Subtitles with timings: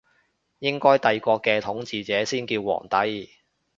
[0.57, 3.29] 應該帝國嘅統治者先叫皇帝